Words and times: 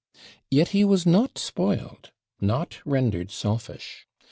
Yet 0.49 0.69
he 0.69 0.83
was 0.83 1.05
not 1.05 1.37
spoiled 1.37 2.09
not 2.39 2.79
rendered 2.85 3.29
selfish. 3.29 4.07